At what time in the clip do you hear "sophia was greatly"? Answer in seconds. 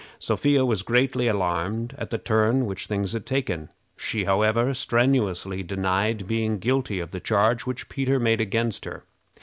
0.17-1.27